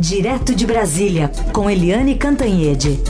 Direto 0.00 0.54
de 0.54 0.64
Brasília, 0.64 1.28
com 1.52 1.68
Eliane 1.68 2.14
Cantanhede. 2.14 3.00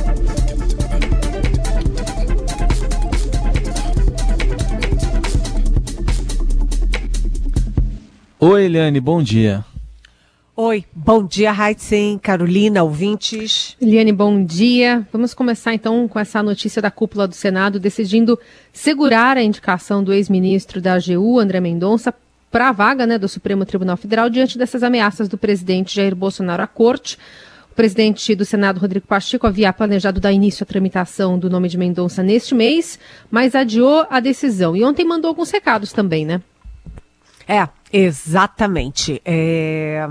Oi, 8.40 8.64
Eliane, 8.64 8.98
bom 9.00 9.22
dia. 9.22 9.62
Oi, 10.56 10.82
bom 10.94 11.22
dia, 11.22 11.52
Heitzen, 11.52 12.16
Carolina, 12.16 12.82
ouvintes. 12.82 13.76
Eliane, 13.78 14.10
bom 14.10 14.42
dia. 14.42 15.06
Vamos 15.12 15.34
começar 15.34 15.74
então 15.74 16.08
com 16.08 16.18
essa 16.18 16.42
notícia 16.42 16.80
da 16.80 16.90
cúpula 16.90 17.28
do 17.28 17.34
Senado 17.34 17.78
decidindo 17.78 18.38
segurar 18.72 19.36
a 19.36 19.42
indicação 19.42 20.02
do 20.02 20.10
ex-ministro 20.10 20.80
da 20.80 20.94
AGU, 20.94 21.38
André 21.38 21.60
Mendonça, 21.60 22.14
para 22.50 22.68
a 22.68 22.72
vaga 22.72 23.06
né, 23.06 23.18
do 23.18 23.28
Supremo 23.28 23.64
Tribunal 23.64 23.96
Federal 23.96 24.30
diante 24.30 24.58
dessas 24.58 24.82
ameaças 24.82 25.28
do 25.28 25.36
presidente 25.36 25.94
Jair 25.94 26.14
Bolsonaro 26.14 26.62
à 26.62 26.66
corte. 26.66 27.18
O 27.70 27.74
presidente 27.74 28.34
do 28.34 28.44
Senado, 28.44 28.80
Rodrigo 28.80 29.06
Pacheco, 29.06 29.46
havia 29.46 29.72
planejado 29.72 30.20
dar 30.20 30.32
início 30.32 30.64
à 30.64 30.66
tramitação 30.66 31.38
do 31.38 31.48
nome 31.48 31.68
de 31.68 31.78
Mendonça 31.78 32.22
neste 32.22 32.54
mês, 32.54 32.98
mas 33.30 33.54
adiou 33.54 34.06
a 34.10 34.18
decisão. 34.18 34.74
E 34.74 34.82
ontem 34.82 35.04
mandou 35.04 35.28
alguns 35.28 35.50
recados 35.50 35.92
também, 35.92 36.24
né? 36.26 36.42
É, 37.46 37.68
exatamente. 37.92 39.22
É, 39.24 40.06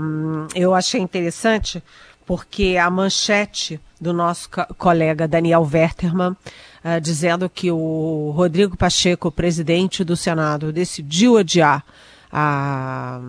eu 0.54 0.74
achei 0.74 1.00
interessante 1.00 1.82
porque 2.28 2.76
a 2.76 2.90
manchete 2.90 3.80
do 4.00 4.12
nosso 4.12 4.50
co 4.50 4.62
colega 4.74 5.26
Daniel 5.26 5.62
Wertermann, 5.62 6.32
uh, 6.32 7.00
dizendo 7.00 7.48
que 7.48 7.70
o 7.70 8.32
Rodrigo 8.36 8.76
Pacheco, 8.76 9.32
presidente 9.32 10.04
do 10.04 10.16
Senado, 10.16 10.72
decidiu 10.72 11.38
adiar 11.38 11.84
a, 12.32 13.20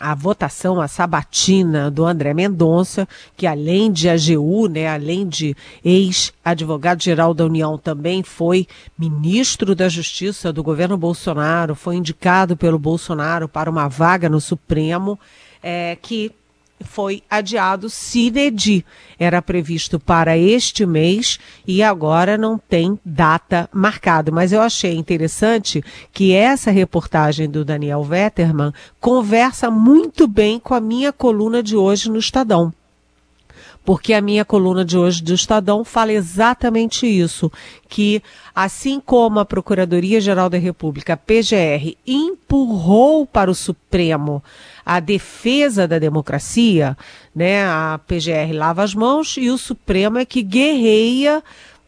a 0.00 0.14
votação, 0.14 0.80
a 0.80 0.88
sabatina 0.88 1.90
do 1.90 2.04
André 2.04 2.32
Mendonça, 2.34 3.08
que 3.36 3.46
além 3.46 3.90
de 3.90 4.08
AGU, 4.08 4.68
né, 4.68 4.88
além 4.88 5.26
de 5.26 5.56
ex-advogado-geral 5.84 7.34
da 7.34 7.44
União, 7.44 7.76
também 7.76 8.22
foi 8.22 8.66
ministro 8.98 9.74
da 9.74 9.88
Justiça 9.88 10.52
do 10.52 10.62
governo 10.62 10.96
Bolsonaro, 10.96 11.74
foi 11.74 11.96
indicado 11.96 12.56
pelo 12.56 12.78
Bolsonaro 12.78 13.48
para 13.48 13.70
uma 13.70 13.88
vaga 13.88 14.28
no 14.28 14.40
Supremo, 14.40 15.18
é, 15.62 15.96
que 16.00 16.32
foi 16.80 17.22
adiado 17.28 17.88
sine 17.88 18.50
die. 18.50 18.84
Era 19.18 19.40
previsto 19.40 19.98
para 19.98 20.36
este 20.36 20.84
mês 20.84 21.38
e 21.66 21.82
agora 21.82 22.36
não 22.36 22.58
tem 22.58 22.98
data 23.04 23.68
marcada. 23.72 24.30
Mas 24.30 24.52
eu 24.52 24.60
achei 24.60 24.94
interessante 24.94 25.82
que 26.12 26.32
essa 26.32 26.70
reportagem 26.70 27.48
do 27.48 27.64
Daniel 27.64 28.02
Vetterman 28.02 28.72
conversa 29.00 29.70
muito 29.70 30.26
bem 30.26 30.58
com 30.58 30.74
a 30.74 30.80
minha 30.80 31.12
coluna 31.12 31.62
de 31.62 31.76
hoje 31.76 32.10
no 32.10 32.18
Estadão 32.18 32.72
porque 33.84 34.14
a 34.14 34.20
minha 34.20 34.44
coluna 34.44 34.84
de 34.84 34.96
hoje 34.96 35.22
do 35.22 35.34
Estadão 35.34 35.84
fala 35.84 36.12
exatamente 36.12 37.06
isso, 37.06 37.52
que 37.88 38.22
assim 38.54 38.98
como 38.98 39.38
a 39.38 39.44
Procuradoria-Geral 39.44 40.48
da 40.48 40.56
República, 40.56 41.16
PGR, 41.16 41.96
empurrou 42.06 43.26
para 43.26 43.50
o 43.50 43.54
Supremo 43.54 44.42
a 44.84 45.00
defesa 45.00 45.86
da 45.86 45.98
democracia, 45.98 46.96
né? 47.34 47.64
A 47.64 48.00
PGR 48.06 48.52
lava 48.54 48.82
as 48.82 48.94
mãos 48.94 49.36
e 49.36 49.50
o 49.50 49.58
Supremo 49.58 50.18
é 50.18 50.24
que 50.24 50.42
guerreia 50.42 51.42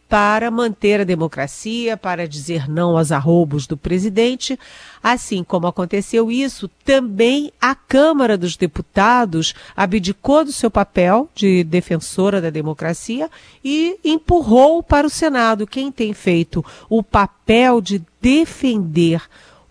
para 0.09 0.51
manter 0.51 1.01
a 1.01 1.05
democracia, 1.05 1.97
para 1.97 2.29
dizer 2.29 2.69
não 2.69 2.97
aos 2.97 3.11
arroubos 3.11 3.67
do 3.67 3.77
presidente. 3.77 4.59
Assim 5.03 5.43
como 5.43 5.67
aconteceu 5.67 6.31
isso, 6.31 6.71
também 6.85 7.53
a 7.61 7.75
Câmara 7.75 8.39
dos 8.39 8.57
Deputados 8.57 9.55
abdicou 9.77 10.45
do 10.45 10.53
seu 10.53 10.71
papel 10.71 11.29
de 11.35 11.65
defensora 11.65 12.41
da 12.41 12.51
democracia 12.51 13.29
e 13.65 13.99
empurrou 14.05 14.83
para 14.83 15.07
o 15.07 15.11
Senado. 15.11 15.67
Quem 15.67 15.91
tem 15.91 16.13
feito 16.13 16.65
o 16.89 17.03
papel 17.03 17.81
de 17.81 18.03
defender 18.21 19.23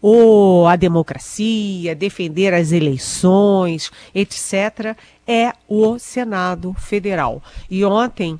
ou 0.08 0.68
a 0.68 0.76
democracia, 0.76 1.96
defender 1.96 2.54
as 2.54 2.72
eleições, 2.72 3.92
etc., 4.14 4.96
é 5.28 5.52
o 5.68 5.98
Senado 5.98 6.76
Federal. 6.78 7.42
E 7.68 7.84
ontem, 7.84 8.40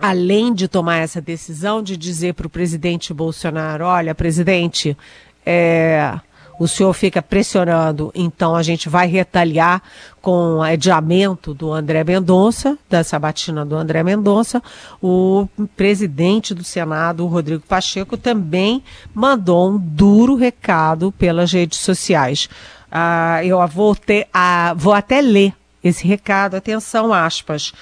além 0.00 0.52
de 0.52 0.68
tomar 0.68 0.96
essa 0.96 1.20
decisão 1.20 1.82
de 1.82 1.96
dizer 1.96 2.34
para 2.34 2.46
o 2.46 2.50
presidente 2.50 3.12
Bolsonaro: 3.12 3.84
olha, 3.84 4.14
presidente, 4.14 4.96
é, 5.44 6.18
o 6.60 6.68
senhor 6.68 6.92
fica 6.92 7.22
pressionando, 7.22 8.12
então 8.14 8.54
a 8.54 8.62
gente 8.62 8.86
vai 8.86 9.06
retaliar 9.06 9.82
com 10.20 10.56
o 10.56 10.62
adiamento 10.62 11.54
do 11.54 11.72
André 11.72 12.04
Mendonça, 12.04 12.76
da 12.86 13.02
sabatina 13.02 13.64
do 13.64 13.74
André 13.74 14.02
Mendonça. 14.02 14.62
O 15.02 15.48
presidente 15.74 16.54
do 16.54 16.62
Senado, 16.62 17.26
Rodrigo 17.26 17.62
Pacheco, 17.66 18.14
também 18.18 18.84
mandou 19.14 19.70
um 19.70 19.78
duro 19.78 20.34
recado 20.34 21.10
pelas 21.12 21.50
redes 21.50 21.78
sociais. 21.78 22.46
Ah, 22.92 23.42
eu 23.42 23.66
vou, 23.66 23.96
ter, 23.96 24.28
ah, 24.30 24.74
vou 24.76 24.92
até 24.92 25.22
ler 25.22 25.54
esse 25.82 26.06
recado, 26.06 26.56
atenção, 26.56 27.10
aspas, 27.10 27.72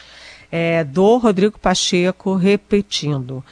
é, 0.50 0.84
do 0.84 1.16
Rodrigo 1.16 1.58
Pacheco, 1.58 2.34
repetindo. 2.34 3.44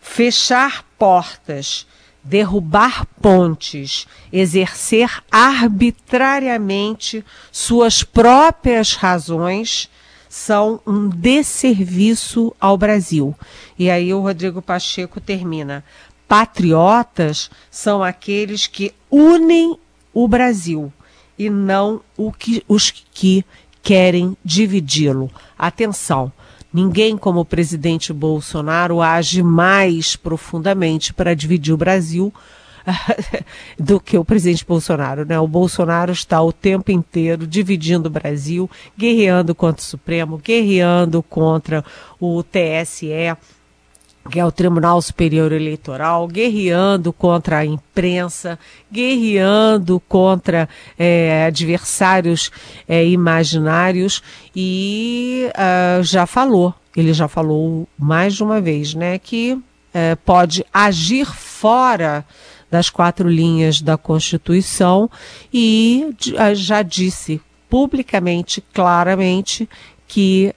Fechar 0.00 0.84
portas 0.98 1.86
derrubar 2.22 3.06
pontes, 3.20 4.06
exercer 4.32 5.22
arbitrariamente 5.30 7.24
suas 7.50 8.02
próprias 8.02 8.94
razões, 8.94 9.88
são 10.28 10.80
um 10.86 11.08
desserviço 11.08 12.54
ao 12.60 12.76
Brasil. 12.78 13.34
E 13.78 13.90
aí 13.90 14.14
o 14.14 14.20
Rodrigo 14.20 14.62
Pacheco 14.62 15.20
termina. 15.20 15.84
Patriotas 16.28 17.50
são 17.70 18.02
aqueles 18.02 18.66
que 18.68 18.94
unem 19.10 19.76
o 20.14 20.28
Brasil 20.28 20.92
e 21.36 21.50
não 21.50 22.00
que, 22.38 22.62
os 22.68 22.90
que 22.90 23.44
querem 23.82 24.36
dividi-lo. 24.44 25.30
Atenção! 25.58 26.32
Ninguém 26.72 27.16
como 27.16 27.40
o 27.40 27.44
presidente 27.44 28.12
Bolsonaro 28.12 29.02
age 29.02 29.42
mais 29.42 30.14
profundamente 30.16 31.12
para 31.12 31.34
dividir 31.34 31.72
o 31.74 31.76
Brasil 31.76 32.32
do 33.78 34.00
que 34.00 34.16
o 34.16 34.24
presidente 34.24 34.64
Bolsonaro, 34.64 35.24
né? 35.24 35.38
O 35.38 35.46
Bolsonaro 35.46 36.12
está 36.12 36.40
o 36.40 36.52
tempo 36.52 36.90
inteiro 36.90 37.46
dividindo 37.46 38.08
o 38.08 38.12
Brasil, 38.12 38.70
guerreando 38.96 39.54
contra 39.54 39.82
o 39.82 39.86
Supremo, 39.86 40.38
guerreando 40.38 41.22
contra 41.22 41.84
o 42.20 42.42
TSE, 42.42 43.36
que 44.28 44.38
é 44.38 44.44
o 44.44 44.52
Tribunal 44.52 45.00
Superior 45.00 45.50
Eleitoral, 45.52 46.26
guerreando 46.28 47.12
contra 47.12 47.58
a 47.58 47.64
imprensa, 47.64 48.58
guerreando 48.90 50.00
contra 50.08 50.68
é, 50.98 51.46
adversários 51.46 52.50
é, 52.86 53.04
imaginários. 53.06 54.22
E 54.54 55.48
uh, 55.50 56.02
já 56.02 56.26
falou, 56.26 56.74
ele 56.94 57.12
já 57.12 57.28
falou 57.28 57.88
mais 57.98 58.34
de 58.34 58.42
uma 58.42 58.60
vez, 58.60 58.94
né, 58.94 59.18
que 59.18 59.52
uh, 59.54 59.62
pode 60.24 60.64
agir 60.72 61.26
fora 61.26 62.24
das 62.70 62.90
quatro 62.90 63.28
linhas 63.28 63.80
da 63.80 63.96
Constituição 63.96 65.10
e 65.52 66.14
uh, 66.28 66.54
já 66.54 66.82
disse 66.82 67.40
publicamente, 67.68 68.62
claramente, 68.72 69.68
que 70.06 70.52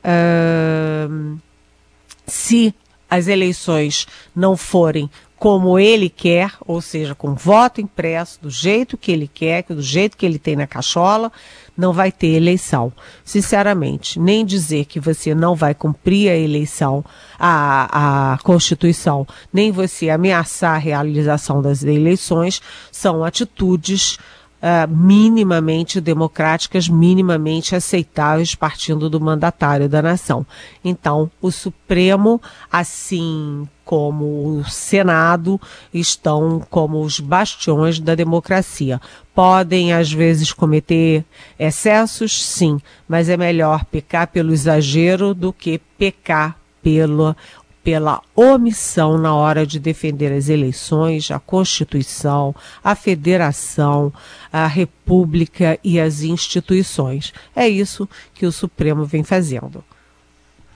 se 2.26 2.74
as 3.14 3.28
eleições 3.28 4.08
não 4.36 4.58
forem 4.58 5.08
como 5.38 5.78
ele 5.78 6.10
quer, 6.10 6.54
ou 6.62 6.82
seja, 6.82 7.14
com 7.14 7.36
voto 7.36 7.82
impresso, 7.82 8.40
do 8.42 8.50
jeito 8.50 8.98
que 8.98 9.12
ele 9.12 9.30
quer, 9.32 9.64
do 9.64 9.82
jeito 9.82 10.16
que 10.16 10.26
ele 10.26 10.40
tem 10.40 10.56
na 10.56 10.66
cachola, 10.66 11.32
não 11.78 11.92
vai 11.94 12.12
ter 12.12 12.28
eleição. 12.28 12.92
Sinceramente, 13.26 14.20
nem 14.20 14.46
dizer 14.46 14.86
que 14.86 15.00
você 15.00 15.36
não 15.36 15.54
vai 15.54 15.76
cumprir 15.76 16.32
a 16.32 16.36
eleição, 16.36 17.04
a, 17.38 18.34
a 18.34 18.38
Constituição, 18.40 19.28
nem 19.52 19.72
você 19.72 20.10
ameaçar 20.10 20.76
a 20.76 20.80
realização 20.80 21.62
das 21.62 21.84
eleições, 21.84 22.62
são 22.92 23.24
atitudes 23.24 24.18
uh, 24.64 24.90
minimamente 24.90 26.00
democráticas, 26.00 26.88
minimamente 26.88 27.76
aceitáveis, 27.76 28.56
partindo 28.56 29.10
do 29.10 29.20
mandatário 29.20 29.90
da 29.90 30.02
nação. 30.02 30.46
Então, 30.84 31.30
o 31.42 31.52
Supremo, 31.52 32.42
assim 32.72 33.68
como 33.84 34.60
o 34.60 34.64
Senado, 34.64 35.60
estão 35.94 36.66
como 36.70 37.02
os 37.02 37.20
bastiões 37.20 38.00
da 38.00 38.16
democracia. 38.16 39.02
Podem, 39.36 39.92
às 39.92 40.12
vezes, 40.12 40.54
cometer 40.54 41.26
excessos, 41.60 42.46
sim, 42.46 42.80
mas 43.08 43.28
é 43.28 43.36
melhor 43.36 43.84
pecar 43.84 44.28
pelo 44.28 44.54
exagero 44.54 45.34
do 45.34 45.52
que 45.52 45.82
pecar 45.98 46.58
pelo 46.82 47.36
pela 47.84 48.22
omissão 48.36 49.18
na 49.18 49.36
hora 49.36 49.68
de 49.68 49.80
defender 49.80 50.32
as 50.32 50.48
eleições, 50.48 51.30
a 51.30 51.40
Constituição, 51.40 52.56
a 52.84 52.96
Federação, 52.96 54.14
a 54.52 54.66
República 54.66 55.78
e 55.84 56.00
as 56.00 56.22
instituições. 56.22 57.34
É 57.56 57.68
isso 57.68 58.08
que 58.34 58.46
o 58.46 58.52
Supremo 58.52 59.06
vem 59.06 59.24
fazendo. 59.24 59.84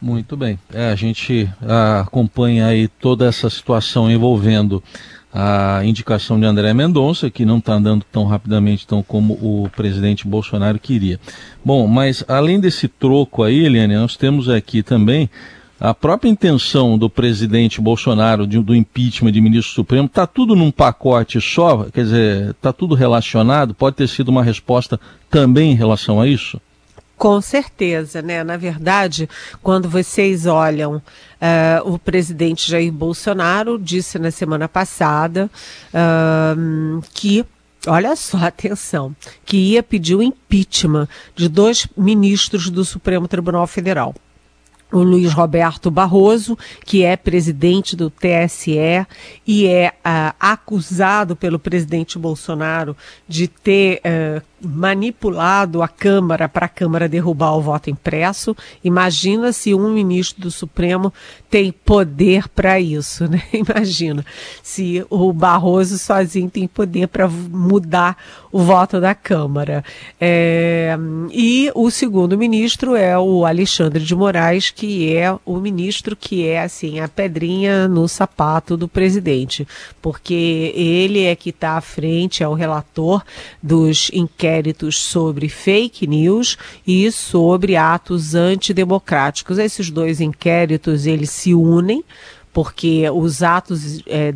Muito 0.02 0.38
bem. 0.38 0.60
É, 0.72 0.92
a 0.92 0.96
gente 0.96 1.50
a, 1.62 2.02
acompanha 2.02 2.68
aí 2.68 2.88
toda 2.88 3.26
essa 3.26 3.50
situação 3.50 4.12
envolvendo 4.12 4.84
a 5.34 5.82
indicação 5.84 6.40
de 6.40 6.46
André 6.46 6.74
Mendonça, 6.74 7.30
que 7.30 7.46
não 7.46 7.58
está 7.58 7.74
andando 7.74 8.06
tão 8.12 8.26
rapidamente 8.26 8.88
tão 8.88 9.04
como 9.04 9.34
o 9.34 9.70
presidente 9.76 10.28
Bolsonaro 10.28 10.80
queria. 10.80 11.20
Bom, 11.64 11.88
mas 11.88 12.24
além 12.28 12.60
desse 12.60 12.88
troco 12.88 13.44
aí, 13.44 13.66
Eliane, 13.66 13.96
nós 13.96 14.16
temos 14.16 14.50
aqui 14.50 14.82
também 14.82 15.30
a 15.80 15.94
própria 15.94 16.30
intenção 16.30 16.98
do 16.98 17.10
presidente 17.10 17.80
Bolsonaro 17.80 18.48
de, 18.48 18.60
do 18.60 18.76
impeachment 18.76 19.32
de 19.32 19.42
ministro 19.42 19.74
supremo, 19.74 20.08
está 20.08 20.26
tudo 20.26 20.56
num 20.56 20.72
pacote 20.72 21.40
só? 21.40 21.86
Quer 21.86 22.04
dizer, 22.04 22.50
está 22.52 22.74
tudo 22.74 22.96
relacionado? 22.96 23.74
Pode 23.74 23.96
ter 23.96 24.08
sido 24.08 24.30
uma 24.30 24.44
resposta 24.44 25.00
também 25.30 25.72
em 25.72 25.76
relação 25.76 26.20
a 26.20 26.28
isso? 26.28 26.60
Com 27.16 27.42
certeza, 27.42 28.22
né? 28.22 28.44
Na 28.44 28.58
verdade, 28.58 29.28
quando 29.64 29.90
vocês 29.90 30.46
olham, 30.46 30.98
uh, 30.98 31.92
o 31.92 31.98
presidente 31.98 32.70
Jair 32.70 32.92
Bolsonaro 32.92 33.80
disse 33.80 34.20
na 34.20 34.30
semana 34.30 34.68
passada 34.68 35.50
uh, 35.90 37.02
que 37.14 37.44
olha 37.88 38.16
só, 38.16 38.38
atenção, 38.46 39.16
que 39.46 39.58
ia 39.58 39.82
pedir 39.82 40.16
o 40.16 40.22
impeachment 40.22 41.08
de 41.36 41.50
dois 41.50 41.88
ministros 41.98 42.70
do 42.70 42.86
Supremo 42.86 43.28
Tribunal 43.28 43.66
Federal 43.66 44.14
o 44.92 45.04
Luiz 45.04 45.34
Roberto 45.34 45.92
Barroso, 45.92 46.58
que 46.86 47.04
é 47.04 47.16
presidente 47.18 47.96
do 47.96 48.10
TSE 48.10 49.06
e 49.46 49.68
é 49.68 49.90
uh, 49.90 50.34
acusado 50.40 51.36
pelo 51.36 51.60
presidente 51.60 52.18
Bolsonaro 52.18 52.96
de 53.28 53.48
ter 53.48 54.02
uh, 54.06 54.42
manipulado 54.62 55.84
a 55.84 55.88
Câmara 55.88 56.50
para 56.50 56.66
a 56.66 56.70
Câmara 56.70 57.08
derrubar 57.08 57.56
o 57.56 57.62
voto 57.62 57.90
impresso. 57.90 58.56
Imagina 58.84 59.52
se 59.52 59.74
um 59.74 59.90
ministro 59.90 60.42
do 60.42 60.52
Supremo 60.52 61.14
tem 61.50 61.72
poder 61.72 62.48
para 62.50 62.80
isso, 62.80 63.28
né? 63.28 63.44
Imagina 63.54 64.26
se 64.64 65.06
o 65.10 65.32
Barroso 65.32 65.98
sozinho 65.98 66.50
tem 66.50 66.68
poder 66.68 67.08
para 67.08 67.28
mudar 67.28 68.18
o 68.52 68.60
voto 68.60 69.00
da 69.00 69.14
Câmara. 69.14 69.84
É, 70.20 70.98
e 71.32 71.72
o 71.76 71.92
segundo 71.92 72.38
ministro 72.38 72.96
é 72.96 73.18
o 73.18 73.46
Alexandre 73.46 74.04
de 74.04 74.16
Moraes, 74.16 74.72
que 74.72 75.16
é 75.16 75.36
o 75.46 75.58
ministro 75.58 76.16
que 76.16 76.48
é 76.48 76.62
assim 76.62 77.00
a 77.00 77.08
pedrinha 77.08 77.88
no 77.88 78.08
sapato 78.08 78.76
do 78.76 78.88
presidente, 78.88 79.68
porque 80.02 80.74
ele 80.76 81.26
é 81.26 81.36
que 81.36 81.52
está 81.52 81.78
à 81.78 81.82
frente, 81.82 82.42
é 82.42 82.48
o 82.48 82.54
relator 82.54 83.24
dos 83.62 84.10
inquéritos 84.14 84.47
inquéritos 84.48 84.98
sobre 84.98 85.50
fake 85.50 86.08
news 86.08 86.58
e 86.86 87.12
sobre 87.12 87.76
atos 87.76 88.34
antidemocráticos. 88.34 89.58
Esses 89.58 89.92
dois 89.92 90.22
inquéritos 90.22 91.06
eles 91.06 91.30
se 91.30 91.54
unem 91.54 92.04
porque 92.58 93.08
os 93.14 93.44
atos 93.44 94.02
é, 94.08 94.34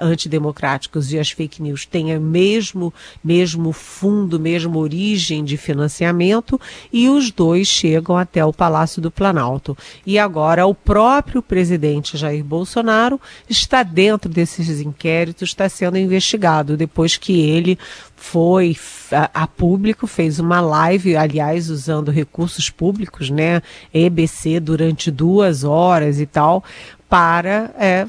antidemocráticos 0.00 1.12
e 1.12 1.18
as 1.18 1.30
fake 1.30 1.60
news 1.60 1.84
têm 1.84 2.16
o 2.16 2.18
mesmo, 2.18 2.90
mesmo 3.22 3.70
fundo, 3.70 4.40
mesma 4.40 4.78
origem 4.78 5.44
de 5.44 5.58
financiamento, 5.58 6.58
e 6.90 7.06
os 7.10 7.30
dois 7.30 7.68
chegam 7.68 8.16
até 8.16 8.42
o 8.42 8.50
Palácio 8.50 9.02
do 9.02 9.10
Planalto. 9.10 9.76
E 10.06 10.18
agora 10.18 10.64
o 10.64 10.74
próprio 10.74 11.42
presidente 11.42 12.16
Jair 12.16 12.42
Bolsonaro 12.42 13.20
está 13.46 13.82
dentro 13.82 14.30
desses 14.30 14.80
inquéritos, 14.80 15.50
está 15.50 15.68
sendo 15.68 15.98
investigado, 15.98 16.78
depois 16.78 17.18
que 17.18 17.42
ele 17.42 17.78
foi 18.20 18.76
a, 19.10 19.42
a, 19.42 19.46
público, 19.46 20.06
fez 20.06 20.38
uma 20.38 20.60
live, 20.60 21.16
aliás, 21.16 21.70
usando 21.70 22.10
recursos 22.10 22.68
públicos, 22.68 23.30
né? 23.30 23.62
EBC 23.92 24.60
durante 24.60 25.10
duas 25.10 25.64
horas 25.64 26.20
e 26.20 26.26
tal, 26.26 26.62
para 27.08 27.74
é, 27.78 28.06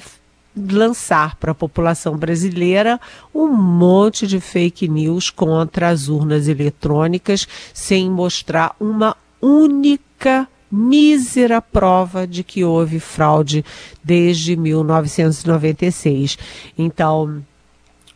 lançar 0.56 1.38
para 1.38 1.54
a 1.54 1.56
população 1.56 2.18
brasileira 2.18 3.00
um 3.34 3.48
monte 3.48 4.28
de 4.28 4.42
fake 4.42 4.86
news 4.90 5.30
contra 5.30 5.88
as 5.88 6.10
urnas 6.10 6.50
eletrônicas, 6.50 7.48
sem 7.74 8.12
mostrar 8.12 8.76
uma 8.82 9.16
única 9.42 10.46
mísera 10.70 11.62
prova 11.62 12.28
de 12.28 12.44
que 12.44 12.66
houve 12.66 13.00
fraude 13.00 13.64
desde 14.04 14.58
1996. 14.58 16.38
Então, 16.78 17.42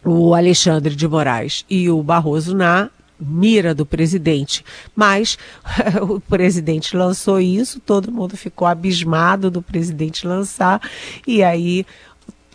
o 0.05 0.35
Alexandre 0.35 0.95
de 0.95 1.07
Moraes 1.07 1.65
e 1.67 1.89
o 1.89 2.01
Barroso 2.03 2.55
na 2.55 2.89
mira 3.19 3.73
do 3.73 3.85
presidente. 3.85 4.63
Mas 4.95 5.37
o 6.07 6.19
presidente 6.19 6.95
lançou 6.95 7.39
isso, 7.39 7.79
todo 7.79 8.11
mundo 8.11 8.37
ficou 8.37 8.67
abismado 8.67 9.49
do 9.49 9.61
presidente 9.61 10.27
lançar, 10.27 10.81
e 11.25 11.43
aí 11.43 11.85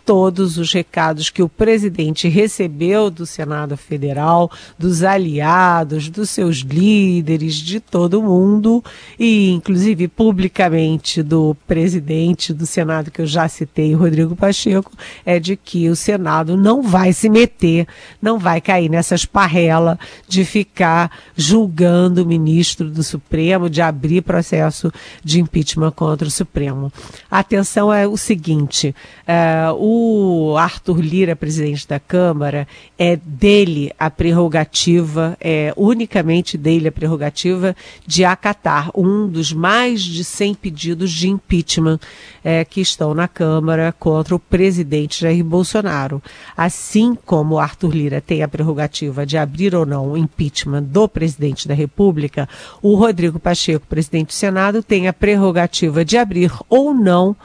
todos 0.05 0.57
os 0.57 0.71
recados 0.73 1.29
que 1.29 1.43
o 1.43 1.49
presidente 1.49 2.27
recebeu 2.27 3.09
do 3.09 3.25
Senado 3.25 3.77
Federal, 3.77 4.51
dos 4.77 5.03
aliados, 5.03 6.09
dos 6.09 6.29
seus 6.29 6.57
líderes, 6.57 7.55
de 7.55 7.79
todo 7.79 8.21
mundo, 8.21 8.83
e 9.19 9.51
inclusive 9.51 10.07
publicamente 10.07 11.21
do 11.21 11.55
presidente 11.67 12.53
do 12.53 12.65
Senado, 12.65 13.11
que 13.11 13.21
eu 13.21 13.27
já 13.27 13.47
citei, 13.47 13.93
Rodrigo 13.93 14.35
Pacheco, 14.35 14.91
é 15.25 15.39
de 15.39 15.55
que 15.55 15.89
o 15.89 15.95
Senado 15.95 16.57
não 16.57 16.81
vai 16.81 17.13
se 17.13 17.29
meter, 17.29 17.87
não 18.21 18.39
vai 18.39 18.59
cair 18.59 18.89
nessas 18.89 19.25
parrelas 19.25 19.97
de 20.27 20.43
ficar 20.43 21.11
julgando 21.35 22.23
o 22.23 22.25
ministro 22.25 22.89
do 22.89 23.03
Supremo, 23.03 23.69
de 23.69 23.81
abrir 23.81 24.21
processo 24.21 24.91
de 25.23 25.39
impeachment 25.39 25.91
contra 25.91 26.27
o 26.27 26.31
Supremo. 26.31 26.91
A 27.29 27.39
atenção 27.39 27.93
é 27.93 28.07
o 28.07 28.17
seguinte: 28.17 28.95
uh, 29.27 29.73
o 29.73 29.90
o 29.93 30.55
Arthur 30.55 31.01
Lira, 31.01 31.35
presidente 31.35 31.85
da 31.85 31.99
Câmara, 31.99 32.65
é 32.97 33.17
dele 33.17 33.91
a 33.99 34.09
prerrogativa, 34.09 35.35
é 35.41 35.73
unicamente 35.75 36.57
dele 36.57 36.87
a 36.87 36.91
prerrogativa 36.93 37.75
de 38.07 38.23
acatar 38.23 38.89
um 38.95 39.27
dos 39.27 39.51
mais 39.51 40.01
de 40.01 40.23
100 40.23 40.53
pedidos 40.53 41.11
de 41.11 41.27
impeachment 41.27 41.99
é, 42.41 42.63
que 42.63 42.79
estão 42.79 43.13
na 43.13 43.27
Câmara 43.27 43.93
contra 43.99 44.33
o 44.33 44.39
presidente 44.39 45.19
Jair 45.19 45.43
Bolsonaro. 45.43 46.23
Assim 46.55 47.13
como 47.25 47.59
Arthur 47.59 47.93
Lira 47.93 48.21
tem 48.21 48.43
a 48.43 48.47
prerrogativa 48.47 49.25
de 49.25 49.37
abrir 49.37 49.75
ou 49.75 49.85
não 49.85 50.13
o 50.13 50.17
impeachment 50.17 50.83
do 50.83 51.05
presidente 51.05 51.67
da 51.67 51.73
República, 51.73 52.47
o 52.81 52.95
Rodrigo 52.95 53.39
Pacheco, 53.39 53.85
presidente 53.87 54.27
do 54.27 54.33
Senado, 54.33 54.81
tem 54.81 55.09
a 55.09 55.13
prerrogativa 55.13 56.05
de 56.05 56.17
abrir 56.17 56.49
ou 56.69 56.93
não 56.93 57.35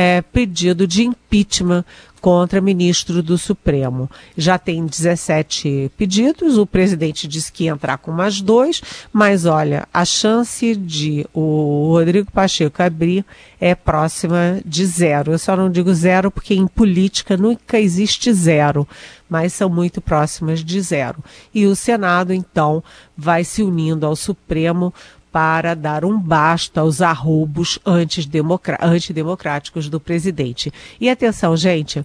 é, 0.00 0.22
pedido 0.22 0.86
de 0.86 1.02
impeachment 1.02 1.84
contra 2.20 2.60
ministro 2.60 3.20
do 3.20 3.36
Supremo. 3.36 4.08
Já 4.36 4.56
tem 4.56 4.86
17 4.86 5.90
pedidos, 5.96 6.56
o 6.56 6.64
presidente 6.64 7.26
disse 7.26 7.50
que 7.50 7.64
ia 7.64 7.72
entrar 7.72 7.98
com 7.98 8.12
mais 8.12 8.40
dois, 8.40 8.80
mas 9.12 9.44
olha, 9.44 9.88
a 9.92 10.04
chance 10.04 10.76
de 10.76 11.26
o 11.34 11.90
Rodrigo 11.94 12.30
Pacheco 12.30 12.80
abrir 12.80 13.24
é 13.60 13.74
próxima 13.74 14.60
de 14.64 14.86
zero. 14.86 15.32
Eu 15.32 15.38
só 15.38 15.56
não 15.56 15.68
digo 15.68 15.92
zero 15.92 16.30
porque 16.30 16.54
em 16.54 16.68
política 16.68 17.36
nunca 17.36 17.80
existe 17.80 18.32
zero, 18.32 18.86
mas 19.28 19.52
são 19.52 19.68
muito 19.68 20.00
próximas 20.00 20.62
de 20.62 20.80
zero. 20.80 21.18
E 21.52 21.66
o 21.66 21.74
Senado, 21.74 22.32
então, 22.32 22.84
vai 23.16 23.42
se 23.42 23.64
unindo 23.64 24.06
ao 24.06 24.14
Supremo 24.14 24.94
para 25.32 25.74
dar 25.74 26.04
um 26.04 26.18
basta 26.18 26.80
aos 26.80 27.00
arroubos 27.00 27.78
antidemocráticos 27.84 29.88
do 29.88 30.00
presidente. 30.00 30.72
E 31.00 31.08
atenção, 31.08 31.56
gente, 31.56 32.04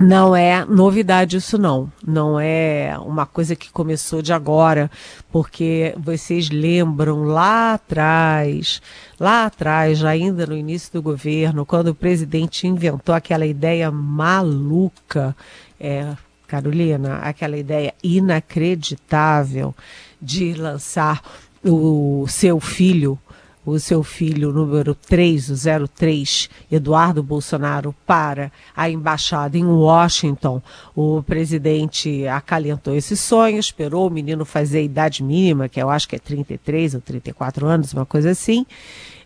não 0.00 0.34
é 0.34 0.64
novidade 0.64 1.36
isso 1.36 1.58
não, 1.58 1.90
não 2.06 2.38
é 2.38 2.96
uma 3.00 3.26
coisa 3.26 3.56
que 3.56 3.68
começou 3.68 4.22
de 4.22 4.32
agora, 4.32 4.88
porque 5.32 5.92
vocês 5.98 6.50
lembram 6.50 7.24
lá 7.24 7.74
atrás, 7.74 8.80
lá 9.18 9.46
atrás, 9.46 10.04
ainda 10.04 10.46
no 10.46 10.56
início 10.56 10.92
do 10.92 11.02
governo, 11.02 11.66
quando 11.66 11.88
o 11.88 11.96
presidente 11.96 12.66
inventou 12.66 13.12
aquela 13.12 13.44
ideia 13.44 13.90
maluca, 13.90 15.34
é, 15.80 16.14
Carolina, 16.46 17.16
aquela 17.16 17.56
ideia 17.56 17.92
inacreditável 18.02 19.74
de 20.22 20.54
lançar 20.54 21.20
o 21.64 22.26
seu 22.28 22.60
filho, 22.60 23.18
o 23.64 23.78
seu 23.78 24.02
filho 24.02 24.52
número 24.52 24.94
3, 24.94 25.50
o 25.50 25.88
03, 25.88 26.48
Eduardo 26.70 27.22
Bolsonaro, 27.22 27.94
para 28.06 28.50
a 28.74 28.88
embaixada 28.88 29.58
em 29.58 29.64
Washington, 29.64 30.62
o 30.96 31.22
presidente 31.22 32.26
acalentou 32.26 32.94
esse 32.94 33.16
sonho, 33.16 33.58
esperou 33.58 34.06
o 34.06 34.10
menino 34.10 34.44
fazer 34.44 34.78
a 34.78 34.82
idade 34.82 35.22
mínima, 35.22 35.68
que 35.68 35.80
eu 35.80 35.90
acho 35.90 36.08
que 36.08 36.16
é 36.16 36.18
33 36.18 36.94
ou 36.94 37.00
34 37.00 37.66
anos, 37.66 37.92
uma 37.92 38.06
coisa 38.06 38.30
assim. 38.30 38.64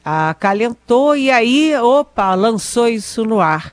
Acalentou 0.04 1.16
e 1.16 1.30
aí, 1.30 1.76
opa, 1.76 2.34
lançou 2.34 2.88
isso 2.88 3.24
no 3.24 3.40
ar. 3.40 3.72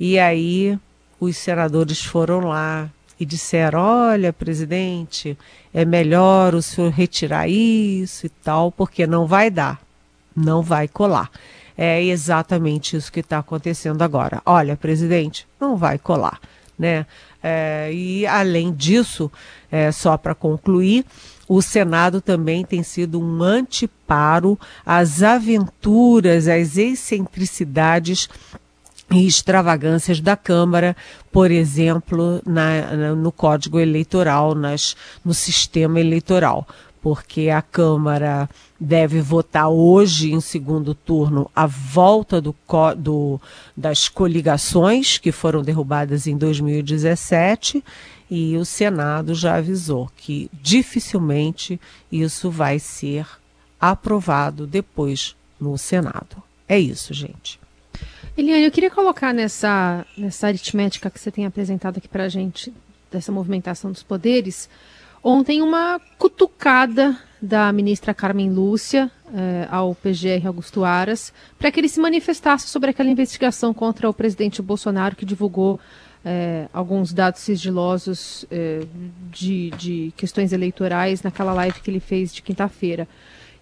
E 0.00 0.18
aí 0.18 0.76
os 1.20 1.36
senadores 1.36 2.04
foram 2.04 2.40
lá 2.40 2.90
e 3.18 3.26
disseram: 3.26 3.80
Olha, 3.80 4.32
presidente, 4.32 5.36
é 5.72 5.84
melhor 5.84 6.54
o 6.54 6.62
senhor 6.62 6.90
retirar 6.90 7.48
isso 7.48 8.26
e 8.26 8.28
tal, 8.28 8.70
porque 8.72 9.06
não 9.06 9.26
vai 9.26 9.50
dar 9.50 9.80
não 10.38 10.62
vai 10.62 10.88
colar. 10.88 11.30
É 11.76 12.02
exatamente 12.02 12.96
isso 12.96 13.12
que 13.12 13.20
está 13.20 13.38
acontecendo 13.38 14.02
agora. 14.02 14.40
Olha, 14.46 14.76
presidente, 14.76 15.46
não 15.60 15.76
vai 15.76 15.98
colar. 15.98 16.40
Né? 16.78 17.06
É, 17.42 17.90
e 17.92 18.26
além 18.26 18.72
disso, 18.72 19.30
é, 19.70 19.90
só 19.92 20.16
para 20.16 20.34
concluir, 20.34 21.04
o 21.48 21.60
Senado 21.62 22.20
também 22.20 22.64
tem 22.64 22.82
sido 22.82 23.20
um 23.20 23.42
anteparo 23.42 24.58
às 24.84 25.22
aventuras, 25.22 26.46
às 26.46 26.76
excentricidades 26.76 28.28
e 29.10 29.26
extravagâncias 29.26 30.20
da 30.20 30.36
Câmara, 30.36 30.96
por 31.32 31.50
exemplo, 31.50 32.42
na, 32.44 32.96
na, 32.96 33.14
no 33.14 33.32
Código 33.32 33.78
Eleitoral, 33.78 34.54
nas, 34.54 34.94
no 35.24 35.32
sistema 35.32 35.98
eleitoral 35.98 36.66
porque 37.00 37.48
a 37.48 37.62
Câmara 37.62 38.48
deve 38.78 39.20
votar 39.20 39.68
hoje, 39.68 40.32
em 40.32 40.40
segundo 40.40 40.94
turno, 40.94 41.50
a 41.54 41.66
volta 41.66 42.40
do, 42.40 42.54
do, 42.96 43.40
das 43.76 44.08
coligações 44.08 45.18
que 45.18 45.32
foram 45.32 45.62
derrubadas 45.62 46.26
em 46.26 46.36
2017 46.36 47.84
e 48.30 48.56
o 48.56 48.64
Senado 48.64 49.34
já 49.34 49.56
avisou 49.56 50.10
que 50.16 50.50
dificilmente 50.52 51.80
isso 52.10 52.50
vai 52.50 52.78
ser 52.78 53.26
aprovado 53.80 54.66
depois 54.66 55.34
no 55.60 55.78
Senado. 55.78 56.42
É 56.68 56.78
isso, 56.78 57.14
gente. 57.14 57.58
Eliane, 58.38 58.64
eu 58.64 58.70
queria 58.70 58.90
colocar 58.90 59.34
nessa, 59.34 60.06
nessa 60.16 60.46
aritmética 60.46 61.10
que 61.10 61.18
você 61.18 61.30
tem 61.30 61.44
apresentado 61.44 61.98
aqui 61.98 62.06
para 62.06 62.24
a 62.24 62.28
gente, 62.28 62.72
dessa 63.10 63.32
movimentação 63.32 63.90
dos 63.90 64.02
poderes, 64.02 64.70
Ontem, 65.22 65.62
uma 65.62 66.00
cutucada 66.16 67.16
da 67.42 67.72
ministra 67.72 68.14
Carmen 68.14 68.50
Lúcia 68.50 69.10
eh, 69.34 69.66
ao 69.70 69.94
PGR 69.94 70.46
Augusto 70.46 70.84
Aras 70.84 71.32
para 71.58 71.70
que 71.70 71.80
ele 71.80 71.88
se 71.88 72.00
manifestasse 72.00 72.68
sobre 72.68 72.90
aquela 72.90 73.08
investigação 73.08 73.74
contra 73.74 74.08
o 74.08 74.14
presidente 74.14 74.62
Bolsonaro 74.62 75.16
que 75.16 75.24
divulgou 75.24 75.78
eh, 76.24 76.66
alguns 76.72 77.12
dados 77.12 77.40
sigilosos 77.40 78.44
eh, 78.50 78.86
de, 79.30 79.70
de 79.70 80.12
questões 80.16 80.52
eleitorais 80.52 81.22
naquela 81.22 81.52
live 81.52 81.80
que 81.80 81.90
ele 81.90 82.00
fez 82.00 82.32
de 82.32 82.42
quinta-feira. 82.42 83.06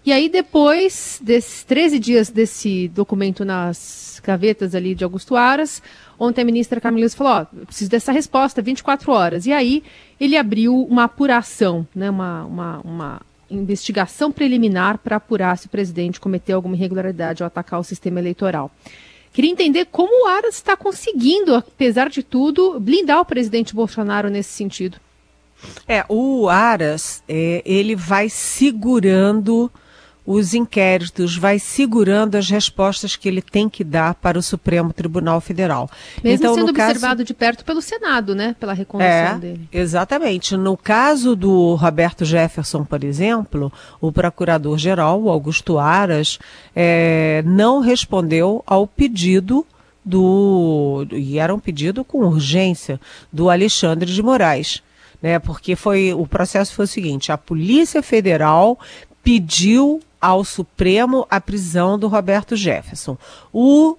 E 0.07 0.11
aí, 0.13 0.29
depois 0.29 1.19
desses 1.21 1.65
13 1.65 1.99
dias 1.99 2.29
desse 2.29 2.87
documento 2.87 3.43
nas 3.43 4.21
gavetas 4.23 4.73
ali 4.73 4.95
de 4.95 5.03
Augusto 5.03 5.35
Aras, 5.35 5.83
ontem 6.17 6.43
a 6.43 6.45
ministra 6.45 6.79
Camila 6.79 7.09
falou, 7.09 7.33
ó, 7.33 7.65
preciso 7.65 7.91
dessa 7.91 8.13
resposta, 8.13 8.61
24 8.61 9.11
horas. 9.11 9.45
E 9.45 9.51
aí 9.51 9.83
ele 10.17 10.37
abriu 10.37 10.73
uma 10.83 11.03
apuração, 11.03 11.85
né, 11.93 12.09
uma, 12.09 12.45
uma, 12.45 12.79
uma 12.85 13.21
investigação 13.51 14.31
preliminar 14.31 14.97
para 14.99 15.17
apurar 15.17 15.57
se 15.57 15.65
o 15.65 15.69
presidente 15.69 16.21
cometeu 16.21 16.55
alguma 16.55 16.77
irregularidade 16.77 17.43
ao 17.43 17.47
atacar 17.47 17.77
o 17.77 17.83
sistema 17.83 18.17
eleitoral. 18.17 18.71
Queria 19.33 19.51
entender 19.51 19.87
como 19.91 20.23
o 20.23 20.27
Aras 20.29 20.55
está 20.55 20.77
conseguindo, 20.77 21.53
apesar 21.53 22.09
de 22.09 22.23
tudo, 22.23 22.79
blindar 22.79 23.19
o 23.19 23.25
presidente 23.25 23.75
Bolsonaro 23.75 24.29
nesse 24.29 24.51
sentido. 24.51 25.01
É, 25.85 26.05
o 26.07 26.47
Aras, 26.47 27.21
é, 27.27 27.61
ele 27.65 27.93
vai 27.93 28.29
segurando 28.29 29.69
os 30.29 30.53
inquéritos, 30.53 31.37
vai 31.37 31.57
segurando 31.57 32.35
as 32.35 32.49
respostas 32.49 33.15
que 33.15 33.29
ele 33.29 33.41
tem 33.41 33.69
que 33.69 33.81
dar 33.81 34.13
para 34.13 34.37
o 34.37 34.43
Supremo 34.43 34.91
Tribunal 34.91 35.39
Federal. 35.39 35.89
Mesmo 36.21 36.43
então, 36.43 36.53
sendo 36.53 36.69
observado 36.71 37.19
caso... 37.19 37.23
de 37.23 37.33
perto 37.33 37.63
pelo 37.63 37.81
Senado, 37.81 38.35
né? 38.35 38.53
Pela 38.59 38.73
recondução 38.73 39.09
é, 39.09 39.37
dele. 39.39 39.69
Exatamente. 39.71 40.57
No 40.57 40.75
caso 40.75 41.33
do 41.33 41.75
Roberto 41.75 42.25
Jefferson, 42.25 42.83
por 42.83 43.05
exemplo, 43.05 43.71
o 44.01 44.11
procurador-geral, 44.11 45.29
Augusto 45.29 45.79
Aras, 45.79 46.39
é, 46.75 47.41
não 47.45 47.79
respondeu 47.79 48.61
ao 48.67 48.85
pedido 48.85 49.65
do. 50.03 51.07
E 51.13 51.39
era 51.39 51.55
um 51.55 51.59
pedido 51.59 52.03
com 52.03 52.25
urgência 52.25 52.99
do 53.31 53.49
Alexandre 53.49 54.11
de 54.11 54.21
Moraes. 54.21 54.83
Né, 55.19 55.39
porque 55.39 55.75
foi 55.75 56.13
o 56.13 56.27
processo 56.27 56.73
foi 56.73 56.85
o 56.85 56.87
seguinte: 56.87 57.31
a 57.31 57.37
Polícia 57.37 58.03
Federal 58.03 58.77
pediu 59.23 59.99
ao 60.21 60.43
Supremo 60.43 61.25
a 61.29 61.39
prisão 61.39 61.97
do 61.97 62.07
Roberto 62.07 62.55
Jefferson. 62.55 63.17
O 63.53 63.91
uh, 63.91 63.97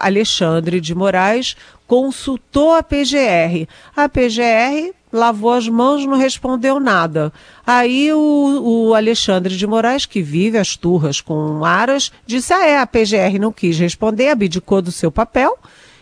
Alexandre 0.00 0.80
de 0.80 0.94
Moraes 0.94 1.56
consultou 1.86 2.74
a 2.74 2.82
PGR. 2.82 3.66
A 3.96 4.08
PGR 4.08 4.94
lavou 5.12 5.52
as 5.52 5.68
mãos, 5.68 6.04
não 6.04 6.16
respondeu 6.16 6.78
nada. 6.78 7.32
Aí 7.66 8.12
o, 8.12 8.88
o, 8.88 8.94
Alexandre 8.94 9.56
de 9.56 9.66
Moraes, 9.66 10.06
que 10.06 10.22
vive 10.22 10.58
as 10.58 10.76
turras 10.76 11.20
com 11.20 11.64
Aras, 11.64 12.12
disse: 12.26 12.52
Ah, 12.52 12.66
é, 12.66 12.78
a 12.78 12.86
PGR 12.86 13.38
não 13.40 13.52
quis 13.52 13.78
responder, 13.78 14.28
abdicou 14.28 14.82
do 14.82 14.92
seu 14.92 15.10
papel 15.10 15.58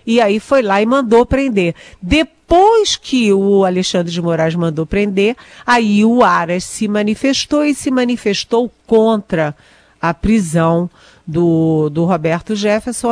e 0.06 0.20
aí 0.20 0.38
foi 0.38 0.62
lá 0.62 0.80
e 0.80 0.86
mandou 0.86 1.26
prender. 1.26 1.74
Depois 2.00 2.96
que 2.96 3.32
o 3.32 3.64
Alexandre 3.64 4.12
de 4.12 4.22
Moraes 4.22 4.54
mandou 4.54 4.86
prender, 4.86 5.36
aí 5.66 6.04
o 6.04 6.22
Aras 6.22 6.64
se 6.64 6.86
manifestou 6.86 7.64
e 7.64 7.74
se 7.74 7.90
manifestou 7.90 8.70
contra 8.86 9.54
a 10.00 10.14
prisão 10.14 10.88
do, 11.26 11.90
do 11.90 12.04
Roberto 12.04 12.54
Jefferson, 12.54 13.08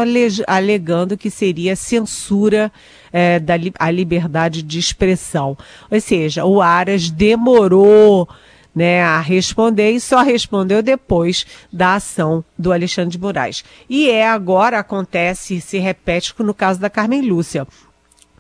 alegando 0.46 1.16
que 1.16 1.30
seria 1.30 1.74
censura 1.74 2.70
é, 3.12 3.40
da 3.40 3.54
a 3.78 3.90
liberdade 3.90 4.62
de 4.62 4.78
expressão. 4.78 5.58
Ou 5.90 6.00
seja, 6.00 6.44
o 6.44 6.62
Aras 6.62 7.10
demorou 7.10 8.28
né, 8.74 9.02
a 9.02 9.20
responder 9.20 9.92
e 9.92 10.00
só 10.00 10.22
respondeu 10.22 10.82
depois 10.82 11.46
da 11.72 11.94
ação 11.94 12.44
do 12.58 12.72
Alexandre 12.72 13.12
de 13.12 13.18
Moraes. 13.18 13.64
E 13.88 14.10
é 14.10 14.26
agora 14.26 14.78
acontece, 14.78 15.60
se 15.60 15.78
repete 15.78 16.34
no 16.38 16.52
caso 16.52 16.80
da 16.80 16.90
Carmen 16.90 17.22
Lúcia, 17.22 17.66